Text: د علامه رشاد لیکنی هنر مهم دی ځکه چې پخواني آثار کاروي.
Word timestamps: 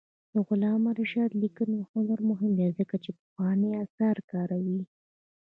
د 0.33 0.35
علامه 0.49 0.91
رشاد 1.01 1.31
لیکنی 1.43 1.79
هنر 1.91 2.19
مهم 2.29 2.51
دی 2.59 2.67
ځکه 2.79 2.95
چې 3.03 3.09
پخواني 3.17 3.69
آثار 3.83 4.17
کاروي. 4.31 4.81